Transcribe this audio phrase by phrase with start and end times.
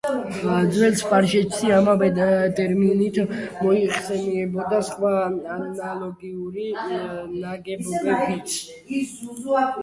[0.75, 2.07] ძველ სპარსეთში ამავე
[2.59, 5.11] ტერმინით მოიხსენიებოდა სხვა
[5.57, 6.67] ანალოგიური
[7.45, 8.59] ნაგებობებიც.